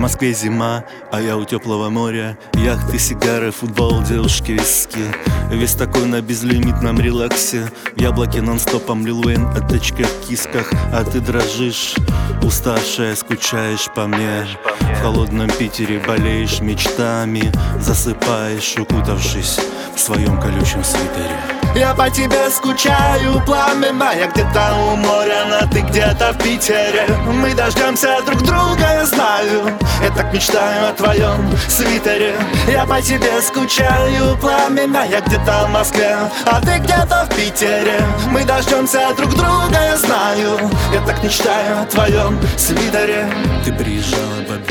[0.00, 2.38] Москве зима, а я у теплого моря.
[2.54, 5.04] Яхты, сигары, футбол, девушки, виски.
[5.50, 7.70] Весь такой на безлимитном релаксе.
[7.94, 10.72] В яблоке нон-стопом Лил Уэйн о тачках, кисках.
[10.90, 11.96] А ты дрожишь,
[12.42, 14.46] уставшая, скучаешь по мне.
[14.80, 17.52] В холодном Питере болеешь мечтами.
[17.78, 19.60] Засыпаешь, укутавшись
[19.94, 25.80] в своем колючем свитере я по тебе скучаю, пламя мая где-то у моря, но ты
[25.80, 27.06] где-то в Питере.
[27.26, 32.34] Мы дождемся друг друга, я знаю Я так мечтаю о твоем свитере.
[32.68, 38.00] Я по тебе скучаю, пламя мая где-то в Москве А ты где-то в Питере.
[38.30, 40.58] Мы дождемся друг друга, я знаю
[40.92, 43.26] Я так мечтаю о твоем свитере.
[43.64, 44.69] Ты приезжала летом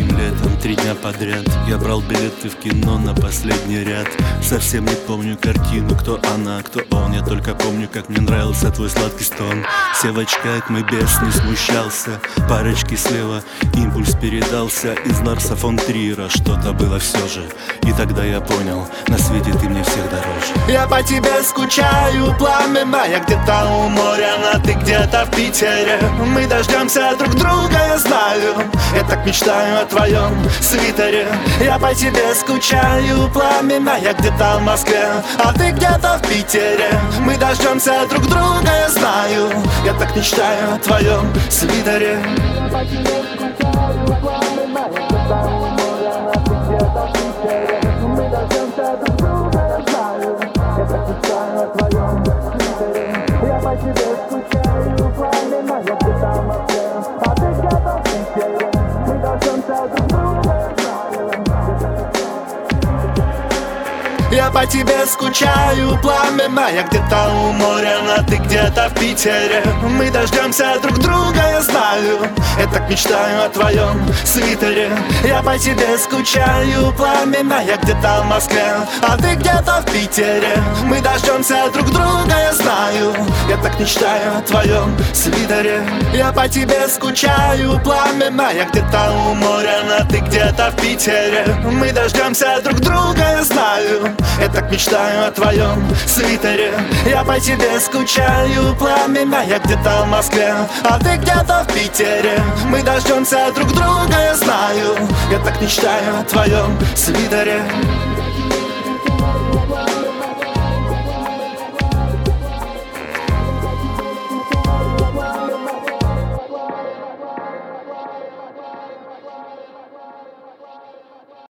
[0.60, 4.08] три дня подряд Я брал билеты в кино на последний ряд.
[4.42, 7.14] Совсем не помню картину, кто она, кто он.
[7.14, 9.66] Я только помню, как мне нравился твой сладкий стон.
[9.94, 12.20] Все в очках, мой бес не смущался.
[12.50, 13.42] Парочки слева,
[13.76, 14.94] импульс передался.
[15.06, 17.44] Из Ларса фон Трира что-то было все же.
[17.84, 20.54] И тогда я понял, на свете ты мне всех дороже.
[20.68, 26.00] Я по тебе скучаю, пламя мая где-то у моря Но ты где-то в Питере.
[26.20, 28.56] Мы дождемся друг друга, я знаю
[28.96, 31.28] Я так мечтаю о твоем свитере.
[31.62, 35.06] Я по тебе скучаю, пламя мая где-то в Москве
[35.38, 36.80] А ты где-то в Питере.
[36.80, 39.50] Мире Мы дождемся друг друга, я знаю
[39.86, 42.20] Я так мечтаю о твоем свитере.
[42.62, 44.10] Я по тебе скучаю,
[64.50, 69.64] Я по тебе скучаю, пламя мая где-то у моря, но ты где-то в Питере.
[69.84, 72.18] Мы дождемся друг друга, я знаю
[72.60, 74.90] Я так мечтаю о твоем свитере.
[75.24, 78.74] Я по тебе скучаю, пламя мая где-то в Москве
[79.04, 80.58] А ты где-то в Питере.
[80.84, 83.14] Мы дождемся друг друга, я знаю
[83.48, 85.84] Я так мечтаю о твоем свитере.
[86.12, 91.46] Я по тебе скучаю, пламя мая где-то у моря, но ты где-то в Питере.
[91.66, 93.89] Мы дождемся друг друга, я знаю
[94.50, 96.74] так мечтаю о твоем свитере.
[97.06, 100.54] Я по тебе скучаю, пламя я где-то в Москве.
[100.84, 102.42] А ты где-то в Питере.
[102.66, 104.96] Мы дождемся друг друга, я знаю.
[105.32, 107.64] Я так мечтаю о твоем свитере